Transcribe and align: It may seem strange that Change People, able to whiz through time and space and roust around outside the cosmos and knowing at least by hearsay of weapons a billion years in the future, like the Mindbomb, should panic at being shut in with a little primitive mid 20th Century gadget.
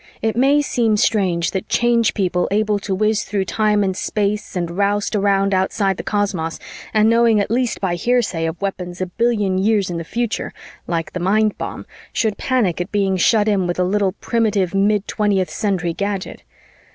It 0.19 0.35
may 0.35 0.63
seem 0.63 0.97
strange 0.97 1.51
that 1.51 1.69
Change 1.69 2.15
People, 2.15 2.47
able 2.49 2.79
to 2.79 2.95
whiz 2.95 3.23
through 3.23 3.45
time 3.45 3.83
and 3.83 3.95
space 3.95 4.55
and 4.55 4.71
roust 4.75 5.15
around 5.15 5.53
outside 5.53 5.97
the 5.97 6.01
cosmos 6.01 6.57
and 6.91 7.07
knowing 7.07 7.39
at 7.39 7.51
least 7.51 7.79
by 7.79 7.93
hearsay 7.93 8.47
of 8.47 8.59
weapons 8.59 8.99
a 8.99 9.05
billion 9.05 9.59
years 9.59 9.91
in 9.91 9.97
the 9.97 10.03
future, 10.03 10.53
like 10.87 11.13
the 11.13 11.19
Mindbomb, 11.19 11.85
should 12.11 12.39
panic 12.39 12.81
at 12.81 12.91
being 12.91 13.15
shut 13.15 13.47
in 13.47 13.67
with 13.67 13.77
a 13.77 13.83
little 13.83 14.13
primitive 14.13 14.73
mid 14.73 15.05
20th 15.05 15.51
Century 15.51 15.93
gadget. 15.93 16.41